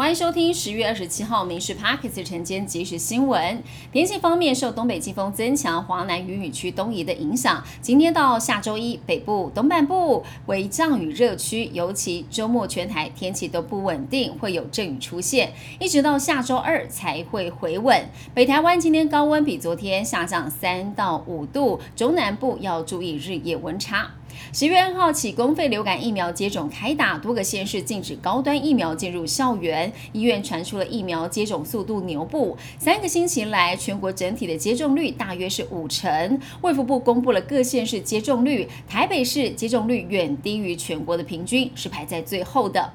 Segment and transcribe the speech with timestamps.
[0.00, 3.62] 欢迎收听十月二十七号《民事 Parkes》晨间即时新闻。
[3.92, 18.02] 天气方面，受东北季风增强、华南雨雨区东移的影响，今天到下周一，北部、东半部为降雨热区，尤其周末全台天气都不稳定，会有阵雨出现，一直到下周二才会回稳。
[18.32, 24.12] 北台湾今天高温比昨天下降三到五度，中南部要注意日夜温差。
[24.52, 29.92] 十月二号起，公费流感疫苗接种开打，多个县市禁止高端疫苗进入校园。
[30.12, 36.40] 医院传出了疫苗接种速度牛步，三个星期来，全国整体的接种率大约是五成。
[36.62, 42.92] 卫福部公布了各县市接种率，台北市接种率远低于全国的平均，是排在最后的。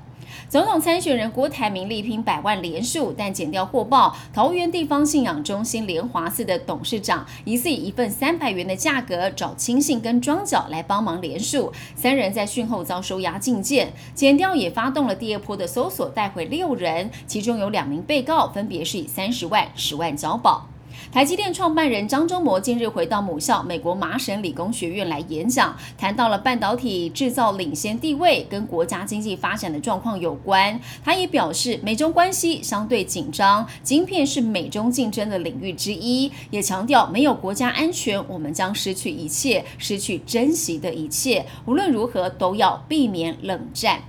[0.49, 13.93] 总统参选人郭台铭力拼百万连数，但检调获报，桃园地方信仰中心莲华寺的董事长疑似以一份三百元的价格找亲信跟庄脚来帮忙连数，三人在讯后遭收押禁见。
[14.13, 20.67] 检调也发动了第二波的搜索，带回六人，其中有两名被告，分别是以三十万、十万交保。
[21.11, 30.79] 台积电创办人张忠谋近日回到母校美国麻省理工学院来演讲，谈到了半导体制造领先地位跟国家经济发展的状况有关。
[31.03, 41.45] 他也表示，美中关系相对紧张，晶片是美中竞争的领域之一，也强调没有国家安全，我们将失去一切，失去珍惜的一切。
[41.65, 44.01] 无论如何，都要避免冷战。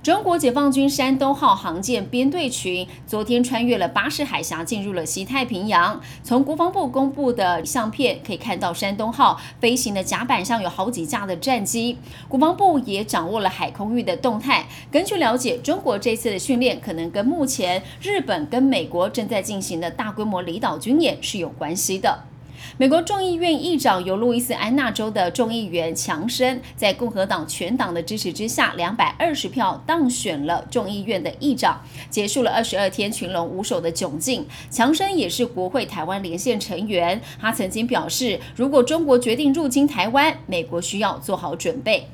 [0.00, 6.00] 中国解放军山东号航舰编队群昨天穿越了巴士海峡，进入了西太平洋。
[6.22, 11.98] 从国防部公布的相片可以看到，山东号飞行的甲板上有好几架的战机。
[12.28, 14.66] 国防部也掌握了海空域的动态。
[14.90, 22.31] 根据了解，中国这次的训练可能跟目前日本跟美国正在进行的大规模离岛军演是有关系的。
[22.78, 34.46] 美国众议院议长由路易斯安那州的众议员强生，在共和党全党的支持之下，两百二十票当选了众议院的议长，结束了二十二天群龙无首的窘境。
[34.70, 42.08] 强生也是国会台湾连线成员，他曾经表示，如果中国决定入侵台湾，美国需要做好准备。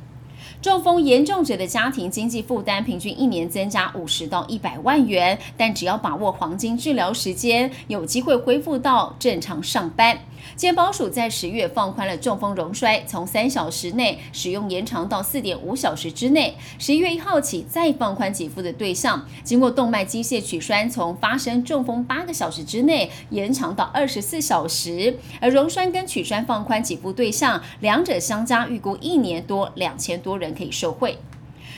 [0.61, 10.19] 中风严重者的家庭经济负担平均一年增加五十到一百万元，但只要把握黄金治疗时间，有机会恢复到正常上班。
[10.55, 30.49] 健保署在十月放宽了中风溶栓从三小时内使用延长到四点五小时之内，十一月一号起再放宽给付的对象，经过动脉机械取栓从发生中风八个小时之内延长到二十四小时，而溶栓跟取栓放宽给付对象，两者相加预估一年多两千多多人。
[30.59, 31.17] 可以受惠。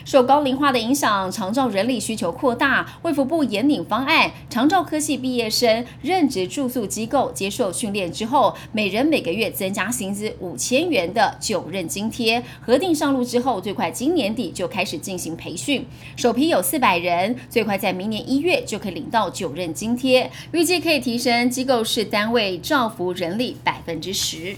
[0.06, 2.86] 受高龄化的影响，长照人力需求扩大。
[3.02, 12.42] 卫福部严领方案，长照科系毕业生任职住宿机构接受训练之后，每人每个月增加薪资五千元的九任津贴。
[12.62, 15.84] 核定上路之后，最快今年底就开始进行培训，
[16.16, 24.56] 首批有四百人，最快在明年一月就可以领到九任津贴，预计可以提升机构式单位照服人力百分之十。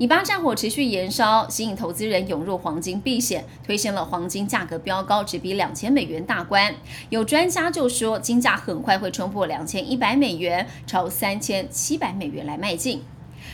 [0.00, 6.74] 以巴战火持续延烧，吸引投资人涌入黄金避险，推升了黄金价格飙高，直逼两千美元大关。
[7.10, 13.02] 有专家就说，金价很快会冲破两千一百美元，朝三千七百美元来迈进。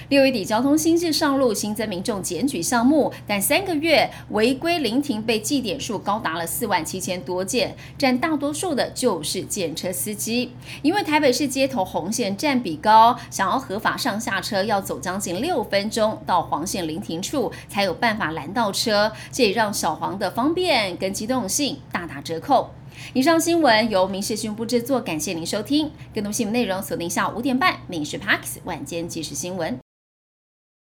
[0.09, 10.53] 六月底，交通新制上路，新增民众检举项目，但三个月违规临停被记点数高达了四万七千多件，占大多数的就是检车司机。
[10.83, 22.71] 因为台北市街头红线占比高，想要合法上下车，要走将近六分钟到黄线临停处才有办法拦到车，这也让小黄的方便跟机动性大打折扣。
[23.13, 25.91] 以上新闻由民事新闻部制作，感谢您收听。
[26.15, 29.75] 更多新闻内容锁定下午五点半《民事 Parks 晚间即时新闻》。